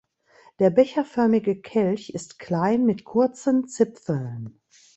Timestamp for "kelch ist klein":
1.61-2.87